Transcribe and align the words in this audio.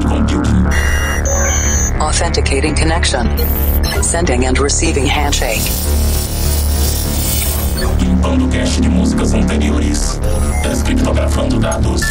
cloud 0.00 0.28
computing. 0.28 0.66
Authenticating 2.00 2.74
connection. 2.74 3.26
Sending 4.02 4.46
and 4.46 4.58
receiving 4.58 5.06
handshake. 5.06 5.62
Limpando 8.00 8.48
cache 8.48 8.80
de 8.80 8.88
músicas 8.88 9.34
anteriores. 9.34 10.20
Descriptografando 10.62 11.58
dados. 11.58 12.02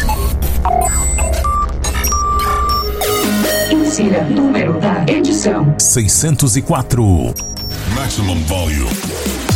Insira 3.70 4.24
número 4.24 4.78
da 4.80 5.04
edição: 5.06 5.74
604. 5.78 7.34
Maximum 7.94 8.42
volume. 8.44 9.47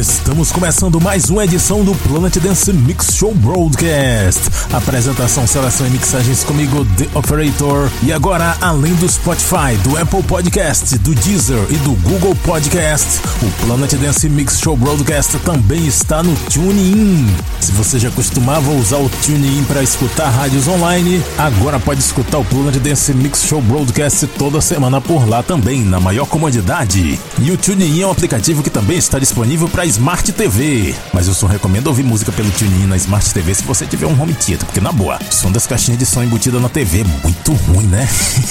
Estamos 0.00 0.50
começando 0.50 0.98
mais 0.98 1.28
uma 1.28 1.44
edição 1.44 1.84
do 1.84 1.94
Planet 1.94 2.34
Dance 2.38 2.72
Mix 2.72 3.14
Show 3.14 3.34
Broadcast. 3.34 4.40
Apresentação, 4.72 5.46
seleção 5.46 5.86
e 5.86 5.90
mixagens 5.90 6.42
comigo, 6.42 6.86
The 6.96 7.06
Operator. 7.12 7.90
E 8.02 8.10
agora, 8.10 8.56
além 8.62 8.94
do 8.94 9.06
Spotify, 9.06 9.76
do 9.84 9.98
Apple 9.98 10.22
Podcast, 10.22 10.96
do 11.00 11.14
Deezer 11.14 11.66
e 11.68 11.76
do 11.76 11.92
Google 12.00 12.34
Podcast, 12.36 13.20
o 13.42 13.66
Planet 13.66 13.92
Dance 13.96 14.26
Mix 14.30 14.58
Show 14.58 14.74
Broadcast 14.74 15.38
também 15.40 15.86
está 15.86 16.22
no 16.22 16.34
TuneIn. 16.50 17.26
Se 17.60 17.70
você 17.72 17.98
já 17.98 18.10
costumava 18.10 18.70
usar 18.70 18.96
o 18.96 19.10
TuneIn 19.10 19.64
para 19.64 19.82
escutar 19.82 20.30
rádios 20.30 20.66
online, 20.66 21.22
agora 21.36 21.78
pode 21.78 22.00
escutar 22.00 22.38
o 22.38 22.44
Planet 22.46 22.76
Dance 22.76 23.12
Mix 23.12 23.44
Show 23.44 23.60
Broadcast 23.60 24.26
toda 24.38 24.62
semana 24.62 24.98
por 24.98 25.28
lá 25.28 25.42
também, 25.42 25.82
na 25.82 26.00
maior 26.00 26.24
comodidade. 26.24 27.20
E 27.38 27.50
o 27.50 27.58
TuneIn 27.58 28.00
é 28.00 28.06
um 28.06 28.10
aplicativo 28.10 28.62
que 28.62 28.70
também 28.70 28.96
está 28.96 29.18
disponível 29.18 29.68
para 29.68 29.89
Smart 29.90 30.30
TV. 30.30 30.94
Mas 31.12 31.26
eu 31.26 31.34
só 31.34 31.48
recomendo 31.48 31.88
ouvir 31.88 32.04
música 32.04 32.30
pelo 32.30 32.48
TuneIn 32.52 32.86
na 32.86 32.96
Smart 32.96 33.28
TV 33.34 33.52
se 33.54 33.64
você 33.64 33.84
tiver 33.84 34.06
um 34.06 34.20
home 34.20 34.32
theater, 34.34 34.64
porque 34.64 34.80
na 34.80 34.92
boa, 34.92 35.18
o 35.18 35.34
som 35.34 35.50
das 35.50 35.66
caixinhas 35.66 35.98
de 35.98 36.06
som 36.06 36.22
embutida 36.22 36.60
na 36.60 36.68
TV 36.68 37.00
é 37.00 37.04
muito 37.04 37.52
ruim, 37.52 37.86
né? 37.86 38.08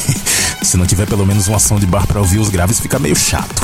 se 0.61 0.75
não 0.75 0.85
tiver 0.85 1.07
pelo 1.07 1.25
menos 1.25 1.47
uma 1.47 1.55
ação 1.55 1.79
de 1.79 1.85
bar 1.85 2.05
para 2.05 2.19
ouvir 2.19 2.39
os 2.39 2.49
graves, 2.49 2.81
fica 2.81 2.99
meio 2.99 3.15
chato. 3.15 3.61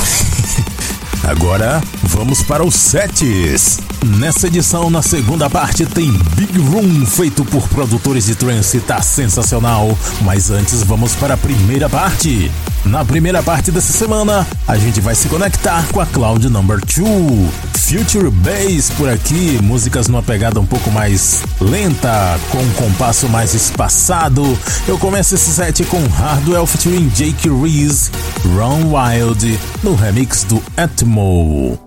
Agora 1.28 1.84
vamos 2.04 2.42
para 2.44 2.64
os 2.64 2.76
sets. 2.76 3.80
Nessa 4.06 4.48
edição, 4.48 4.90
na 4.90 5.02
segunda 5.02 5.50
parte, 5.50 5.86
tem 5.86 6.12
Big 6.36 6.58
Room 6.58 7.06
feito 7.06 7.44
por 7.44 7.68
produtores 7.68 8.26
de 8.26 8.36
trance, 8.36 8.80
tá 8.80 9.02
sensacional. 9.02 9.98
Mas 10.22 10.50
antes, 10.50 10.82
vamos 10.84 11.14
para 11.16 11.34
a 11.34 11.38
primeira 11.38 11.90
parte. 11.90 12.50
Na 12.86 13.04
primeira 13.04 13.42
parte 13.42 13.72
dessa 13.72 13.92
semana, 13.92 14.46
a 14.68 14.78
gente 14.78 15.02
vai 15.02 15.16
se 15.16 15.28
conectar 15.28 15.86
com 15.92 16.00
a 16.00 16.06
Cloud 16.06 16.48
Number 16.50 16.80
2. 16.80 17.76
Future 17.86 18.30
Bass 18.30 18.92
por 18.96 19.10
aqui, 19.10 19.60
músicas 19.62 20.08
numa 20.08 20.22
pegada 20.22 20.60
um 20.60 20.66
pouco 20.66 20.92
mais 20.92 21.44
lenta, 21.60 22.40
com 22.52 22.60
um 22.60 22.74
compasso 22.74 23.28
mais 23.28 23.54
espaçado. 23.54 24.58
Eu 24.88 24.98
começo 25.00 25.36
esse 25.36 25.52
set 25.52 25.84
com 25.86 26.04
Hardwell 26.08 26.66
featuring 26.68 27.10
Jake 27.10 27.50
Reese, 27.50 28.12
Run 28.44 28.94
Wild, 28.94 29.60
no 29.84 29.96
remix 29.96 30.44
do 30.44 30.62
Atmo. 30.78 31.85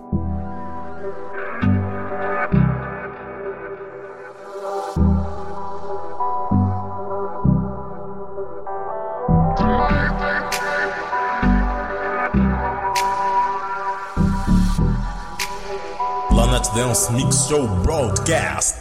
Dance 16.75 17.09
Mix 17.11 17.47
Show 17.47 17.65
Broadcast. 17.83 18.75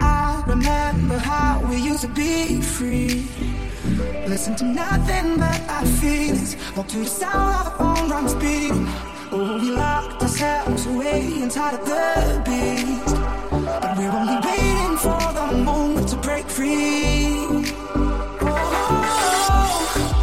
I 0.00 0.44
remember 0.46 1.18
how 1.18 1.60
we 1.68 1.76
used 1.76 2.02
to 2.02 2.08
be 2.08 2.60
free. 2.60 3.26
Listen 4.28 4.54
to 4.56 4.64
nothing 4.64 5.36
but 5.36 5.60
our 5.68 5.84
feelings. 5.84 6.56
Walk 6.76 6.86
to 6.88 6.98
the 6.98 7.06
sound 7.06 7.66
of 7.66 7.80
our 7.80 7.98
own 7.98 8.08
drums 8.08 8.34
beating. 8.34 8.86
Oh, 9.32 9.58
we 9.60 9.70
locked 9.72 10.22
ourselves 10.22 10.86
away 10.86 11.42
inside 11.42 11.74
of 11.74 11.84
the 11.84 12.42
beast. 12.46 13.16
But 13.50 13.98
we're 13.98 14.12
only 14.20 14.38
waiting 14.46 14.96
for 14.96 15.20
the 15.38 15.46
moment 15.64 16.08
to 16.10 16.16
break 16.16 16.46
free. 16.46 17.66
Oh, 18.44 18.64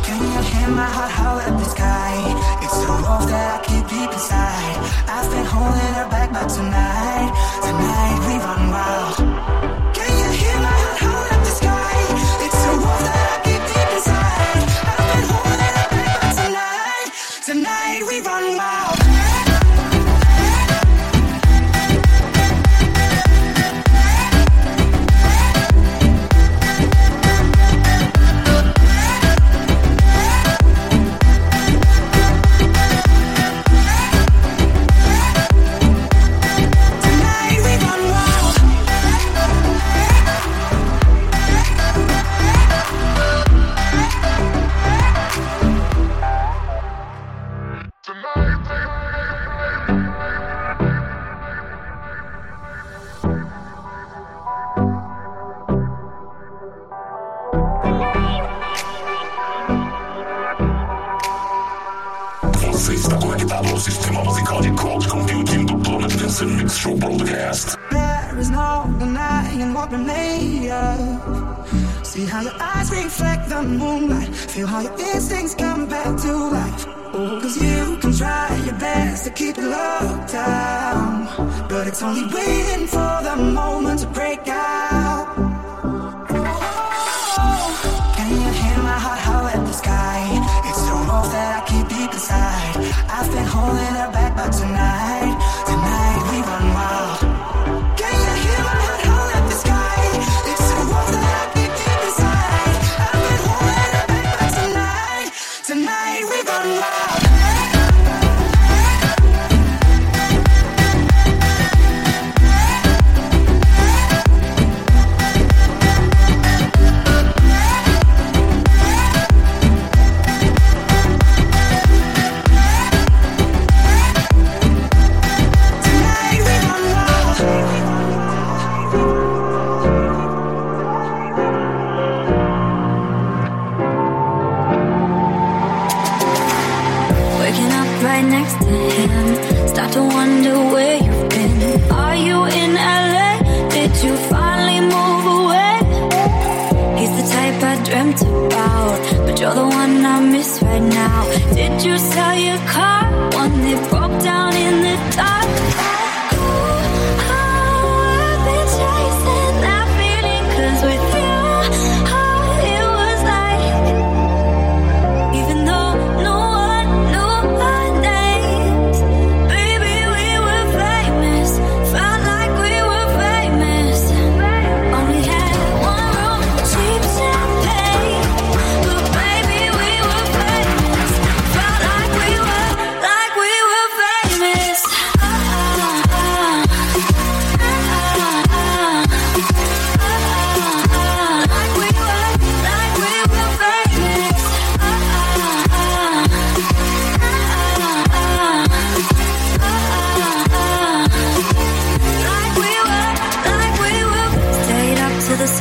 can 0.05 0.17
you 0.23 0.41
hear 0.53 0.69
my 0.69 0.85
heart 0.85 1.11
howl 1.11 1.39
at 1.39 1.57
the 1.59 1.65
sky? 1.65 2.15
It's 2.63 2.77
the 2.85 2.87
love 2.87 3.27
that 3.27 3.48
inside. 4.19 4.77
I've 5.07 5.31
been 5.31 5.45
holding 5.45 5.93
her 5.99 6.09
back, 6.09 6.29
but 6.33 6.47
tonight, 6.49 7.31
tonight 7.63 8.19
we 8.27 8.35
run 8.43 8.71
wild. 8.71 9.28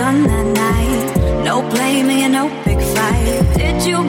on 0.09 0.23
that 0.23 0.47
night. 0.65 1.45
No 1.45 1.61
blaming 1.69 2.21
and 2.25 2.33
no 2.33 2.49
big 2.65 2.81
fight. 2.95 3.57
Did 3.57 3.87
you? 3.87 4.08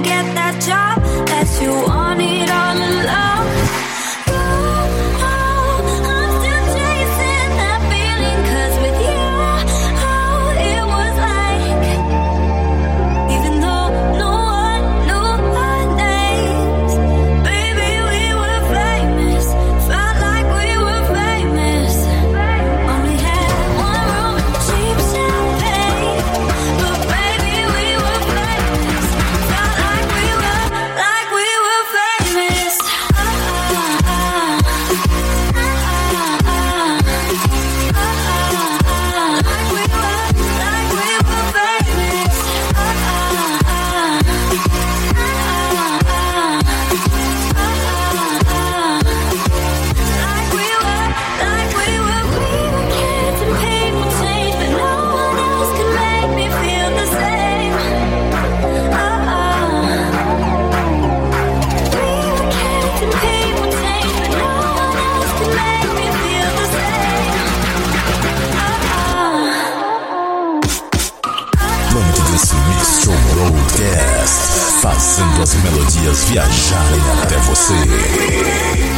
Viajarem 76.25 77.01
até 77.23 77.37
você. 77.39 78.88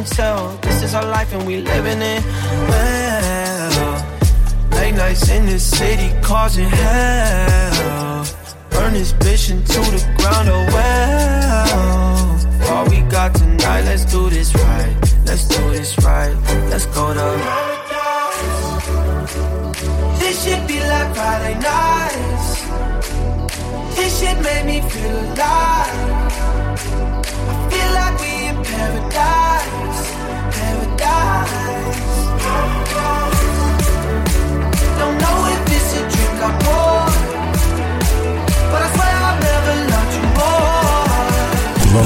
If 0.00 0.10
tell. 0.10 0.56
This 0.62 0.82
is 0.82 0.94
our 0.94 1.04
life 1.04 1.32
and 1.32 1.46
we 1.46 1.58
living 1.58 2.00
it 2.00 2.24
well. 2.68 4.04
Late 4.72 4.94
nights 4.94 5.28
in 5.30 5.46
the 5.46 5.58
city 5.58 6.12
causing 6.22 6.68
hell. 6.68 8.26
Burn 8.70 8.94
this 8.94 9.12
bitch 9.12 9.50
into 9.50 9.80
the 9.94 10.00
ground, 10.18 10.48
oh 10.48 10.66
well. 10.74 12.72
All 12.72 12.84
we 12.88 13.00
got 13.10 13.34
tonight, 13.34 13.82
let's 13.82 14.04
do 14.04 14.30
this 14.30 14.54
right. 14.54 14.96
Let's 15.26 15.46
do 15.48 15.70
this 15.70 15.98
right. 15.98 16.34
Let's 16.70 16.86
go 16.86 17.12
to 17.14 17.26
This 20.18 20.44
shit 20.44 20.68
be 20.68 20.80
like 20.80 21.14
Friday 21.14 21.58
nights. 21.58 22.64
This 23.96 24.20
shit 24.20 24.38
made 24.42 24.64
me 24.66 24.80
feel 24.88 25.34
alive. 25.34 26.29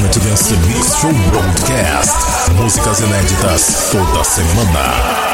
Planet 0.05 0.19
Dance 0.19 0.57
Mix 0.67 0.97
Show 1.01 1.13
Broadcast. 1.31 2.51
Músicas 2.57 3.01
inéditas 3.01 3.89
toda 3.91 4.25
semana. 4.25 5.34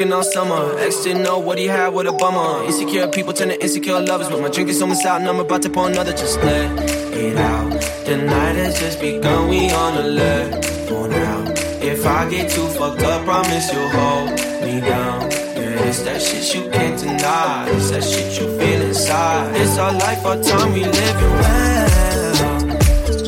Working 0.00 0.12
all 0.14 0.22
summer. 0.22 0.78
Ex 0.78 1.02
didn't 1.04 1.22
know 1.22 1.38
what 1.38 1.58
he 1.58 1.66
had 1.66 1.92
with 1.92 2.06
a 2.06 2.12
bummer. 2.12 2.64
Insecure 2.64 3.06
people 3.08 3.34
turn 3.34 3.48
to 3.48 3.62
insecure 3.62 4.00
lovers. 4.00 4.28
But 4.30 4.40
my 4.40 4.48
drink 4.48 4.70
is 4.70 4.80
almost 4.80 5.04
out 5.04 5.20
and 5.20 5.28
I'm 5.28 5.40
about 5.40 5.62
to 5.62 5.68
pour 5.70 5.88
another. 5.88 6.12
Just 6.12 6.36
let 6.38 6.70
it 7.14 7.36
out. 7.36 7.70
The 8.06 8.16
night 8.16 8.56
has 8.56 8.80
just 8.80 9.00
begun, 9.00 9.48
we 9.48 9.70
on 9.70 9.98
alert. 9.98 10.64
For 10.88 11.06
now, 11.08 11.44
if 11.82 12.06
I 12.06 12.30
get 12.30 12.50
too 12.50 12.66
fucked 12.68 13.02
up, 13.02 13.24
promise 13.26 13.72
you'll 13.72 13.90
hold 13.90 14.30
me 14.64 14.80
down. 14.80 15.20
Yeah, 15.30 15.88
it's 15.88 16.02
that 16.02 16.22
shit 16.22 16.54
you 16.54 16.70
can't 16.70 16.98
deny. 16.98 17.68
It's 17.68 17.90
that 17.90 18.02
shit 18.02 18.40
you 18.40 18.46
feel 18.58 18.80
inside. 18.80 19.54
It's 19.56 19.76
our 19.76 19.92
life, 19.92 20.24
our 20.24 20.42
time, 20.42 20.72
we 20.72 20.84
living 20.84 21.34
well. 21.42 22.40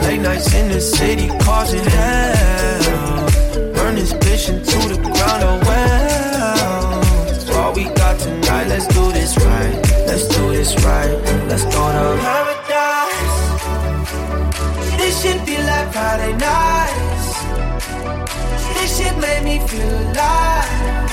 Late 0.07 0.21
nights 0.21 0.55
in 0.55 0.71
the 0.71 0.81
city 0.81 1.29
causing 1.45 1.85
hell. 1.85 3.27
Burn 3.75 3.95
this 3.97 4.15
bitch 4.15 4.49
into 4.49 4.79
the 4.89 5.03
ground, 5.03 5.43
oh 5.45 5.72
tonight, 8.63 8.69
let's 8.69 8.87
do 8.95 9.13
this 9.13 9.37
right. 9.39 9.77
Let's 10.07 10.29
do 10.29 10.51
this 10.53 10.75
right. 10.85 11.11
Let's 11.49 11.65
go 11.65 11.71
to 11.71 12.17
paradise. 12.23 13.39
This 14.97 15.23
shit 15.23 15.47
be 15.47 15.57
like 15.57 15.93
Friday 15.93 16.33
nights. 16.37 17.27
This 18.75 18.99
shit 18.99 19.17
made 19.19 19.45
me 19.45 19.59
feel 19.67 19.89
alive. 19.89 21.11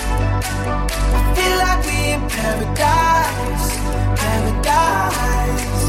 I 1.15 1.33
feel 1.35 1.55
like 1.63 1.85
we 1.85 1.97
in 2.13 2.21
paradise. 2.29 3.67
Paradise. 4.21 5.83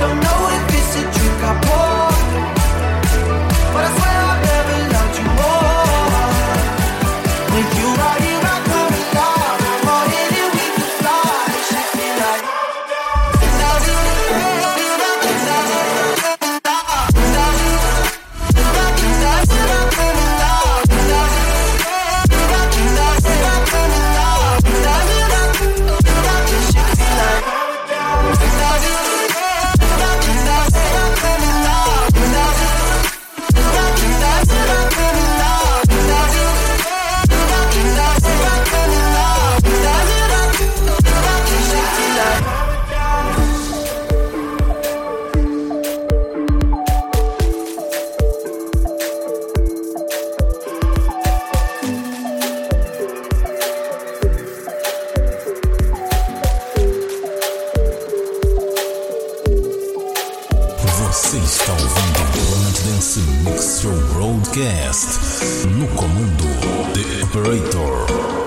Don't 0.00 0.20
know 0.24 0.40
if 0.56 0.64
it's 0.78 0.96
a 0.96 1.02
drink 1.14 1.42
I 1.42 1.54
pour, 1.64 2.10
but 3.72 3.84
I 3.84 3.90
swear 3.98 4.15
The 67.46 68.45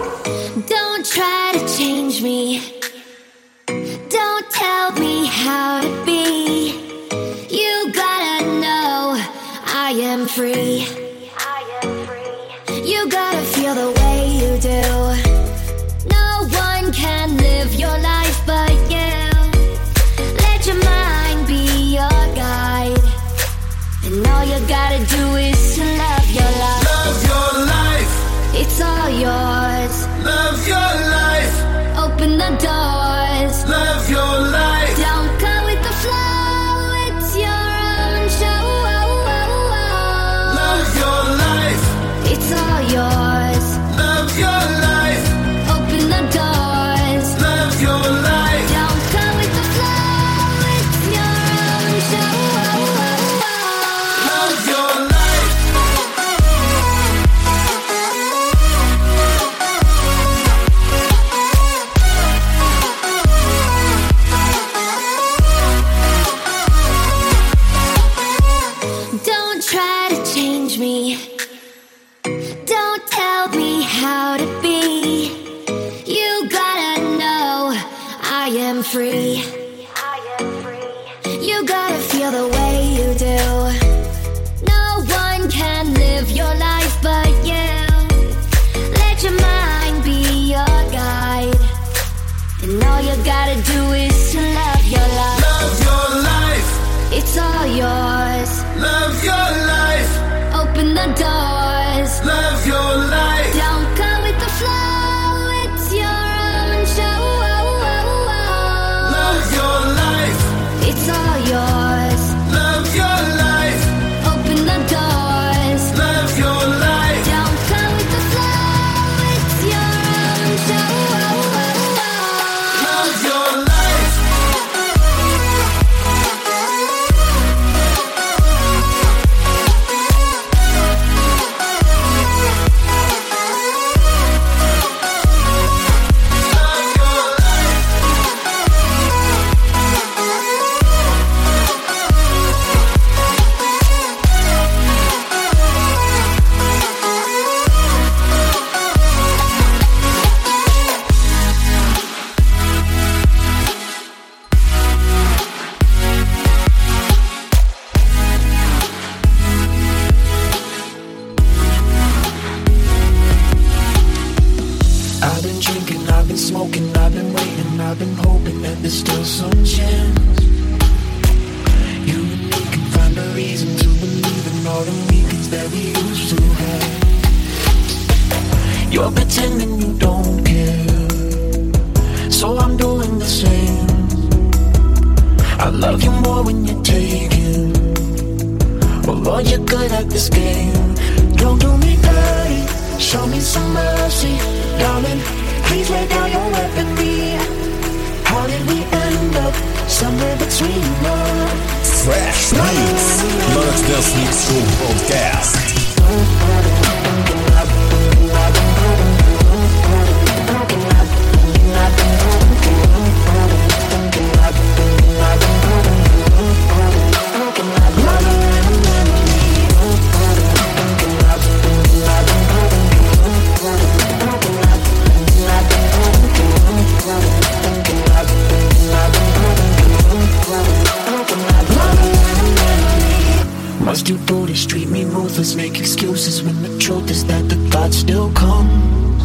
Must 233.89 234.08
you 234.08 234.19
do 234.19 234.45
this? 234.45 234.67
Treat 234.67 234.88
me 234.89 235.04
ruthless, 235.04 235.56
make 235.56 235.80
excuses 235.80 236.43
when 236.43 236.62
the 236.62 236.78
truth 236.78 237.10
is 237.10 237.25
that 237.25 237.49
the 237.49 237.56
thought 237.71 237.91
still 237.91 238.32
comes. 238.34 239.23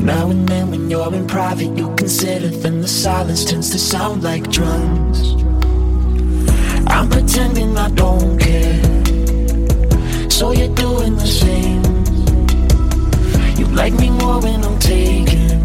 Now 0.00 0.28
and 0.28 0.48
then, 0.48 0.72
when 0.72 0.90
you're 0.90 1.14
in 1.14 1.28
private, 1.28 1.78
you 1.78 1.94
consider, 1.94 2.48
then 2.48 2.80
the 2.80 2.88
silence 2.88 3.44
tends 3.44 3.70
to 3.70 3.78
sound 3.78 4.24
like 4.24 4.50
drums. 4.50 5.40
I'm 6.88 7.08
pretending 7.08 7.78
I 7.78 7.90
don't 7.90 8.40
care, 8.40 8.82
so 10.28 10.50
you're 10.50 10.74
doing 10.74 11.14
the 11.14 11.28
same. 11.42 11.84
You 13.56 13.66
like 13.66 13.94
me 13.94 14.10
more 14.10 14.40
when 14.40 14.64
I'm 14.64 14.80
taking. 14.80 15.62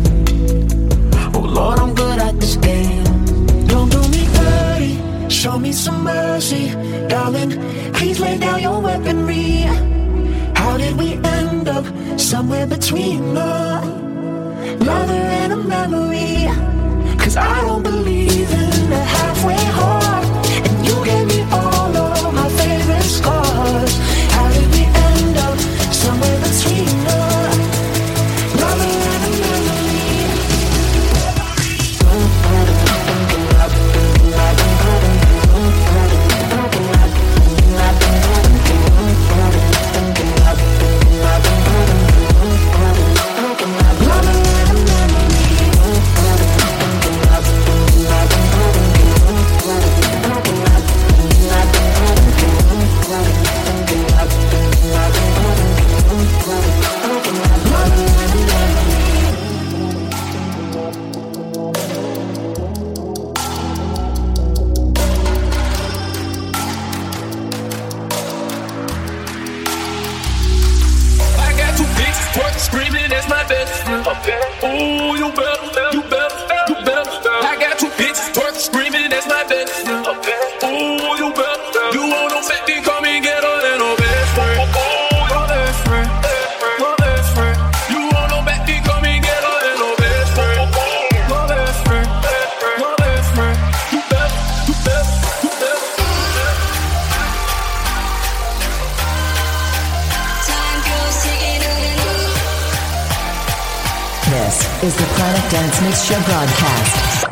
Oh 1.33 1.39
Lord, 1.39 1.79
I'm 1.79 1.95
good 1.95 2.19
at 2.19 2.39
this 2.39 2.55
game. 2.57 3.03
Don't 3.65 3.89
do 3.89 4.01
me 4.09 4.27
dirty, 4.41 5.29
show 5.29 5.57
me 5.57 5.71
some 5.71 6.03
mercy, 6.03 6.69
darling. 7.07 7.51
Please 7.93 8.19
lay 8.19 8.37
down 8.37 8.61
your 8.61 8.79
weaponry. 8.81 9.65
How 10.55 10.77
did 10.77 10.97
we 10.97 11.13
end 11.13 11.67
up 11.67 11.85
somewhere 12.19 12.67
between 12.67 13.37
a 13.37 13.81
lover 14.79 15.23
and 15.41 15.53
a 15.53 15.57
memory? 15.57 16.47
Cause 17.17 17.37
I 17.37 17.61
don't 17.61 17.83
believe 17.83 18.49
in 18.51 18.93
a 18.93 19.03
halfway 19.03 19.56
Ooh, 74.25 75.15
you 75.17 75.31
better, 75.33 75.56
This 105.27 105.35
is 105.35 105.43
the 105.43 105.49
Planet 105.49 105.51
Dance 105.51 105.81
Mix 105.81 106.05
Show 106.05 106.23
broadcast. 106.23 107.26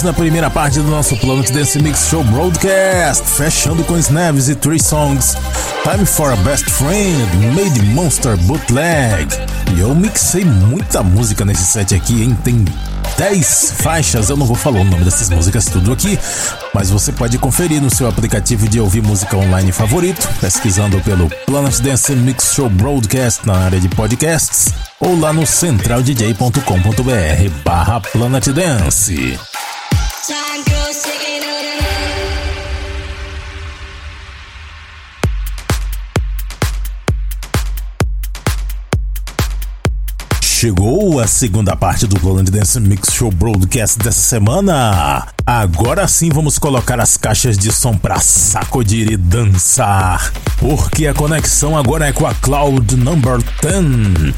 Bass 0.00 0.02
na 0.02 0.12
primeira 0.12 0.50
parte 0.50 0.78
do 0.78 0.88
nosso 0.88 1.16
Planet 1.16 1.50
Dance 1.50 1.80
Mix 1.80 2.08
Show 2.08 2.22
Broadcast, 2.24 3.24
fechando 3.24 3.84
com 3.84 3.98
Snaps 3.98 4.48
e 4.48 4.54
Three 4.54 4.82
Songs. 4.82 5.36
Time 5.82 6.06
for 6.06 6.32
a 6.32 6.36
Best 6.36 6.70
Friend, 6.70 7.36
Made 7.54 7.82
Monster 7.86 8.36
Bootleg. 8.38 9.28
E 9.74 9.80
eu 9.80 9.94
mixei 9.94 10.44
muita 10.44 11.02
música 11.02 11.44
nesse 11.44 11.64
set 11.64 11.94
aqui, 11.94 12.22
hein? 12.22 12.36
Tem 12.44 12.64
10 13.16 13.74
faixas, 13.78 14.30
eu 14.30 14.36
não 14.36 14.46
vou 14.46 14.56
falar 14.56 14.80
o 14.80 14.84
nome 14.84 15.04
dessas 15.04 15.28
músicas 15.28 15.66
tudo 15.66 15.92
aqui, 15.92 16.18
mas 16.72 16.90
você 16.90 17.12
pode 17.12 17.38
conferir 17.38 17.80
no 17.80 17.90
seu 17.90 18.08
aplicativo 18.08 18.68
de 18.68 18.80
ouvir 18.80 19.02
música 19.02 19.36
online 19.36 19.72
favorito, 19.72 20.28
pesquisando 20.40 21.00
pelo 21.00 21.28
Planet 21.46 21.78
Dance 21.80 22.14
Mix 22.14 22.54
Show 22.54 22.70
Broadcast 22.70 23.46
na 23.46 23.56
área 23.56 23.80
de 23.80 23.88
podcasts 23.88 24.72
ou 24.98 25.18
lá 25.18 25.32
no 25.32 25.46
centraldj.com.br 25.46 27.50
barra 27.64 28.00
Planet 28.00 28.48
Dance. 28.48 29.38
Chegou 40.42 41.18
a 41.20 41.26
segunda 41.26 41.74
parte 41.74 42.06
do 42.06 42.20
Planet 42.20 42.50
Dance 42.50 42.78
Mix 42.80 43.14
Show 43.14 43.30
Broadcast 43.30 43.98
dessa 43.98 44.20
semana. 44.20 45.26
Agora 45.46 46.06
sim 46.06 46.28
vamos 46.28 46.58
colocar 46.58 47.00
as 47.00 47.16
caixas 47.16 47.56
de 47.56 47.72
som 47.72 47.96
pra 47.96 48.20
sacudir 48.20 49.10
e 49.10 49.16
dançar. 49.16 50.32
Porque 50.58 51.06
a 51.06 51.14
conexão 51.14 51.76
agora 51.76 52.06
é 52.06 52.12
com 52.12 52.26
a 52.26 52.34
Cloud 52.34 52.96
Number 52.96 53.38
10. 53.62 54.34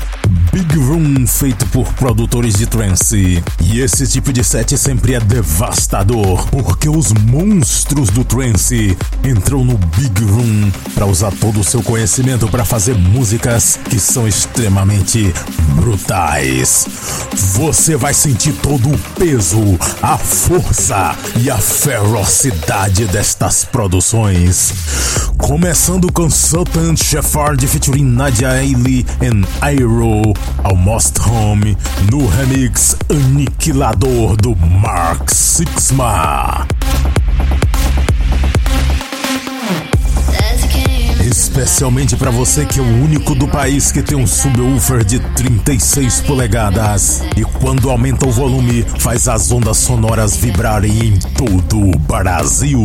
Big 0.52 0.76
Room 0.76 1.26
feito 1.26 1.66
por 1.66 1.92
produtores 1.94 2.54
de 2.54 2.66
trance. 2.66 3.42
E 3.60 3.80
esse 3.80 4.06
tipo 4.06 4.32
de 4.32 4.44
set 4.44 4.76
sempre 4.78 5.14
é 5.14 5.20
devastador, 5.20 6.46
porque 6.48 6.88
os 6.88 7.12
monstros 7.12 8.10
do 8.10 8.24
trance 8.24 8.96
entram 9.24 9.64
no 9.64 9.76
Big 9.78 10.24
Room 10.24 10.70
para 10.94 11.06
usar 11.06 11.32
todo 11.32 11.60
o 11.60 11.64
seu 11.64 11.82
conhecimento 11.82 12.48
para 12.48 12.64
fazer 12.64 12.94
músicas 12.94 13.78
que 13.88 13.98
são 13.98 14.28
extremamente 14.28 15.32
brutais. 15.74 16.86
Você 17.54 17.96
vai 17.96 18.14
sentir 18.14 18.52
todo 18.52 18.90
o 18.90 18.98
peso, 19.18 19.78
a 20.02 20.16
força 20.16 21.01
e 21.36 21.50
a 21.50 21.58
ferocidade 21.58 23.06
destas 23.06 23.64
produções. 23.64 24.72
Começando 25.36 26.12
com 26.12 26.30
Sultan 26.30 26.94
Shepard 26.96 27.66
featuring 27.66 28.04
Nadia 28.04 28.50
Ailey 28.50 29.04
and 29.20 29.42
Airo 29.60 30.32
Almost 30.62 31.18
Home 31.28 31.76
no 32.10 32.28
remix 32.28 32.96
Aniquilador 33.10 34.36
do 34.36 34.54
Mark 34.54 35.30
Sixma. 35.30 36.66
Especialmente 41.42 42.14
para 42.14 42.30
você 42.30 42.64
que 42.64 42.78
é 42.78 42.82
o 42.82 42.86
único 42.86 43.34
do 43.34 43.48
país 43.48 43.90
que 43.90 44.00
tem 44.00 44.16
um 44.16 44.28
subwoofer 44.28 45.04
de 45.04 45.18
36 45.18 46.20
polegadas 46.20 47.20
e 47.36 47.42
quando 47.42 47.90
aumenta 47.90 48.24
o 48.28 48.30
volume 48.30 48.84
faz 49.00 49.26
as 49.26 49.50
ondas 49.50 49.78
sonoras 49.78 50.36
vibrarem 50.36 51.08
em 51.08 51.18
todo 51.34 51.80
o 51.80 51.98
Brasil. 51.98 52.80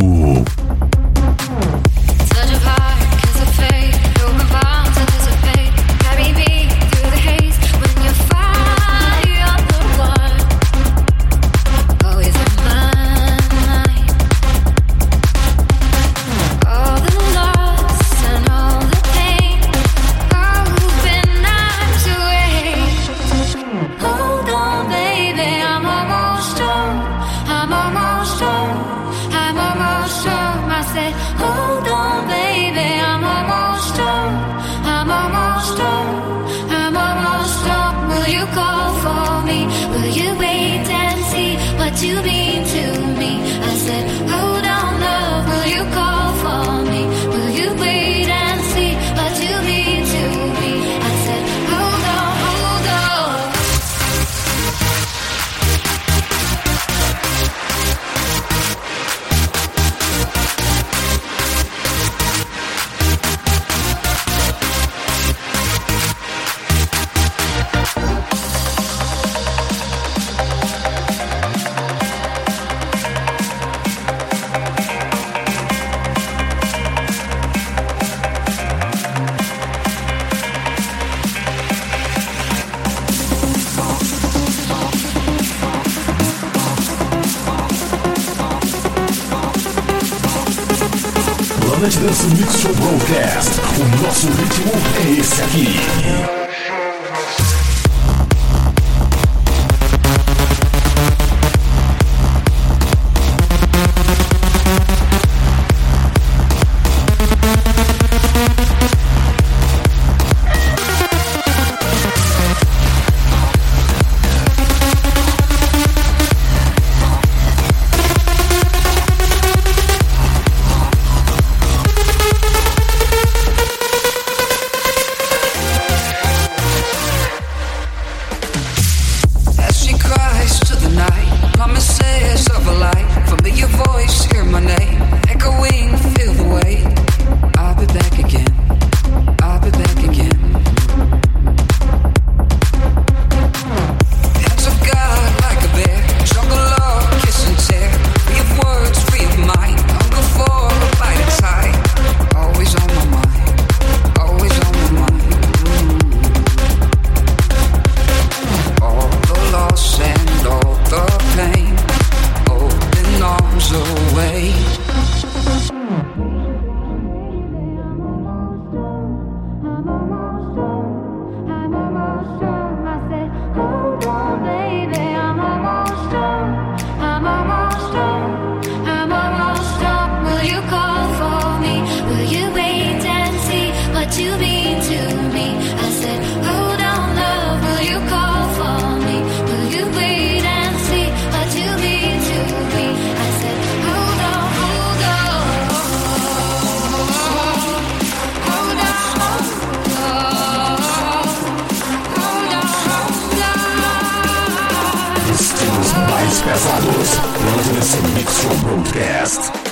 Dance 208.47 209.66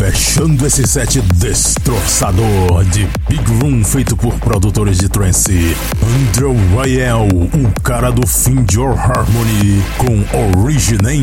Fechando 0.00 0.66
esse 0.66 0.86
set 0.88 1.20
destroçador 1.20 2.82
de 2.84 3.06
Big 3.28 3.44
Room 3.60 3.84
feito 3.84 4.16
por 4.16 4.32
produtores 4.40 4.96
de 4.96 5.10
trance, 5.10 5.76
Andrew 6.02 6.56
Rayel, 6.74 7.28
o 7.28 7.82
cara 7.82 8.10
do 8.10 8.26
Find 8.26 8.72
Your 8.72 8.98
Harmony 8.98 9.84
com 9.98 10.64
Originem. 10.64 11.22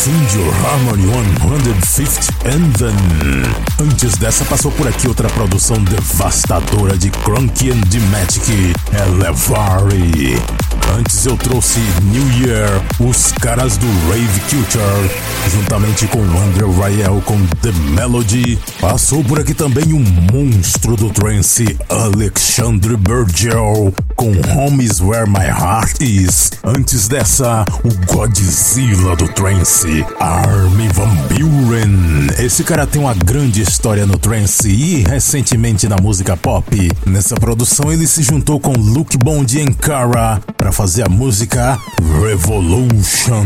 Find 0.00 0.32
Your 0.34 0.54
Harmony 0.64 1.06
150 1.42 2.32
and 2.48 2.72
then. 2.78 3.86
Antes 3.86 4.16
dessa 4.16 4.42
passou 4.46 4.72
por 4.72 4.88
aqui 4.88 5.06
outra 5.06 5.28
produção 5.28 5.76
devastadora 5.84 6.96
de 6.96 7.10
Crunky 7.10 7.72
and 7.72 7.82
Matic, 8.10 8.72
Elevari. 8.90 10.40
Antes 10.98 11.24
eu 11.24 11.36
trouxe 11.36 11.80
New 12.04 12.28
Year, 12.40 12.68
os 12.98 13.32
caras 13.32 13.76
do 13.76 13.86
Rave 14.08 14.40
Culture, 14.48 15.10
juntamente 15.50 16.06
com 16.08 16.20
Andrew 16.20 16.72
Rayel 16.78 17.22
com 17.24 17.38
The 17.62 17.72
Melody. 17.94 18.58
Passou 18.80 19.22
por 19.22 19.38
aqui 19.38 19.54
também 19.54 19.92
um 19.92 20.04
monstro 20.32 20.96
do 20.96 21.10
trance, 21.10 21.76
Alexandre 21.88 22.96
Burgel, 22.96 23.94
com 24.16 24.32
Home 24.52 24.84
is 24.84 25.00
Where 25.00 25.28
My 25.28 25.46
Heart 25.46 26.00
Is. 26.00 26.50
Antes 26.64 27.08
dessa, 27.08 27.64
o 27.84 28.12
Godzilla 28.12 29.16
do 29.16 29.28
trance, 29.28 30.04
Armin 30.18 30.88
Van 30.88 31.14
Buren. 31.28 32.28
Esse 32.38 32.64
cara 32.64 32.86
tem 32.86 33.00
uma 33.00 33.14
grande 33.14 33.62
história 33.62 34.04
no 34.06 34.18
trance 34.18 34.68
e 34.68 35.04
recentemente 35.04 35.88
na 35.88 35.96
música 35.96 36.36
pop. 36.36 36.90
Nessa 37.06 37.36
produção 37.36 37.92
ele 37.92 38.06
se 38.06 38.22
juntou 38.22 38.58
com 38.58 38.72
Luke 38.72 39.16
Bond 39.16 39.58
e 39.58 39.62
Encara 39.62 40.40
para 40.56 40.69
fazer 40.72 41.06
a 41.06 41.08
música 41.08 41.78
Revolution. 42.22 43.44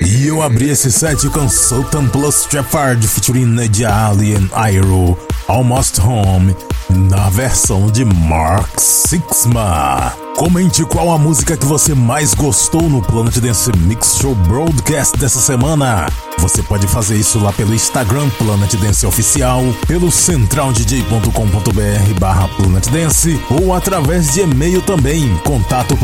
E 0.00 0.26
eu 0.26 0.42
abri 0.42 0.70
esse 0.70 0.90
set 0.90 1.28
com 1.30 1.48
Sultan 1.48 2.06
Plus 2.08 2.44
Trafford 2.44 3.06
featuring 3.06 3.46
Nadia 3.46 3.90
Alien 3.90 4.50
Iroh, 4.72 5.16
Almost 5.48 6.00
Home, 6.00 6.56
na 6.90 7.28
versão 7.30 7.90
de 7.90 8.04
Mark 8.04 8.78
Sixma. 8.78 10.12
Comente 10.36 10.84
qual 10.84 11.10
a 11.12 11.18
música 11.18 11.56
que 11.56 11.64
você 11.64 11.94
mais 11.94 12.34
gostou 12.34 12.82
no 12.82 13.00
Planet 13.00 13.38
Dance 13.38 13.72
Mix 13.78 14.18
Show 14.20 14.34
Broadcast 14.34 15.16
dessa 15.16 15.40
semana. 15.40 16.06
Você 16.38 16.62
pode 16.62 16.86
fazer 16.86 17.16
isso 17.16 17.38
lá 17.38 17.54
pelo 17.54 17.74
Instagram 17.74 18.28
Planet 18.36 18.74
Dance 18.74 19.06
Oficial, 19.06 19.62
pelo 19.86 20.12
centraldj.com.br 20.12 22.20
barra 22.20 22.48
Planet 22.48 22.86
Dance 22.90 23.40
ou 23.48 23.74
através 23.74 24.34
de 24.34 24.42
e-mail 24.42 24.82
também, 24.82 25.34
contato 25.38 25.96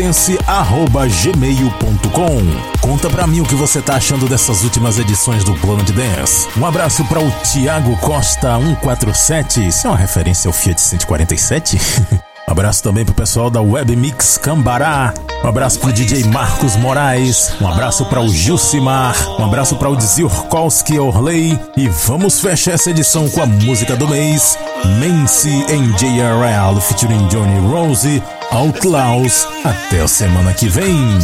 planetdance@gmail.com. 0.00 2.80
Conta 2.80 3.10
pra 3.10 3.26
mim 3.26 3.40
o 3.40 3.44
que 3.44 3.54
você 3.54 3.82
tá 3.82 3.96
achando 3.96 4.26
dessas 4.28 4.62
últimas 4.64 4.98
edições 4.98 5.44
do 5.44 5.54
Planet 5.56 5.90
Dance. 5.90 6.48
Um 6.56 6.64
abraço 6.64 7.04
para 7.04 7.20
o 7.20 7.30
Thiago 7.30 7.94
Costa 7.98 8.58
147, 8.58 9.68
isso 9.68 9.86
é 9.86 9.90
uma 9.90 9.96
referência 9.96 10.48
ao 10.48 10.52
Fiat 10.52 10.80
147? 10.80 11.78
abraço 12.52 12.82
também 12.82 13.04
pro 13.04 13.14
pessoal 13.14 13.50
da 13.50 13.60
Web 13.60 13.94
Mix 13.96 14.36
Cambará. 14.36 15.14
Um 15.44 15.48
abraço 15.48 15.78
pro 15.78 15.92
DJ 15.92 16.24
Marcos 16.24 16.76
Moraes. 16.76 17.52
Um 17.60 17.68
abraço 17.68 18.04
para 18.06 18.20
o 18.20 18.28
Gilcimar. 18.28 19.16
Um 19.38 19.44
abraço 19.44 19.76
para 19.76 19.88
o 19.88 19.96
Dziurkowski 19.96 20.98
Orley. 20.98 21.58
E 21.76 21.88
vamos 21.88 22.40
fechar 22.40 22.72
essa 22.72 22.90
edição 22.90 23.28
com 23.30 23.42
a 23.42 23.46
música 23.46 23.96
do 23.96 24.08
mês: 24.08 24.58
Nancy 24.98 25.64
em 25.68 25.90
JRL 25.92 26.80
featuring 26.80 27.26
Johnny 27.28 27.58
Rose, 27.68 28.22
Outlaws. 28.50 29.46
Até 29.64 30.00
a 30.00 30.08
semana 30.08 30.52
que 30.52 30.68
vem. 30.68 31.18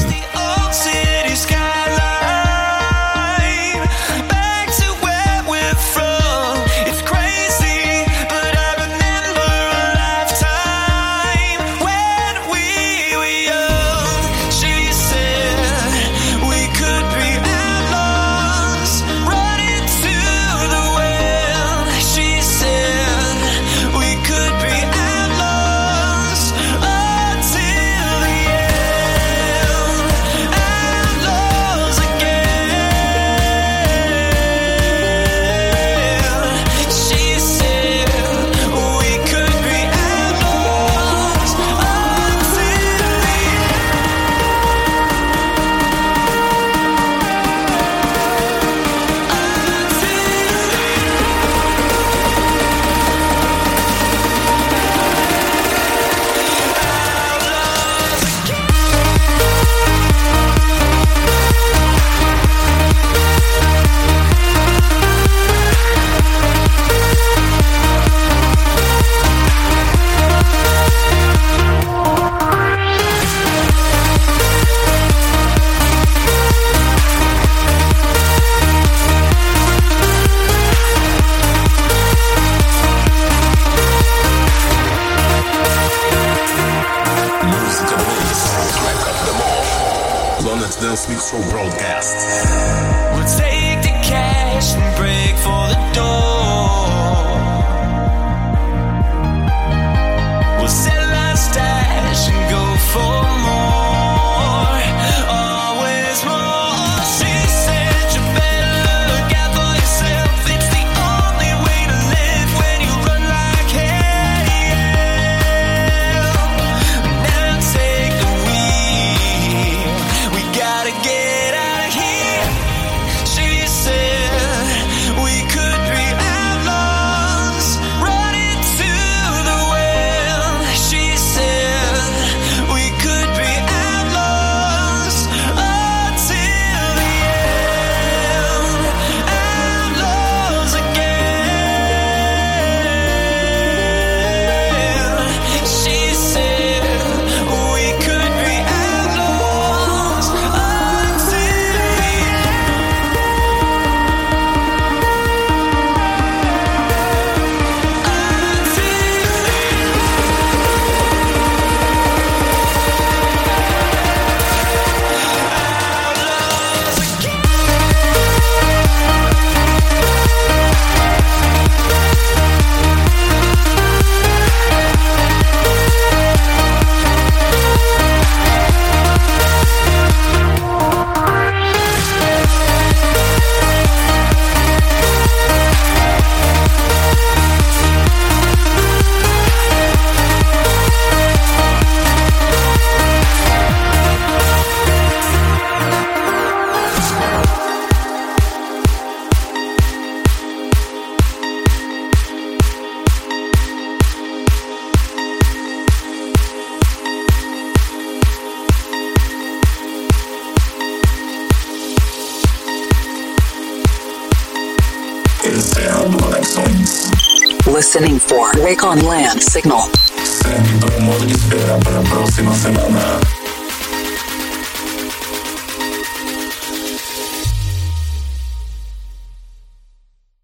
On 218.97 219.05
Land 219.05 219.43
signal. 219.43 219.96